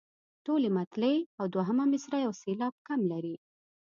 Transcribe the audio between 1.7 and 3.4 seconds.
مصرع یو سېلاب کم لري.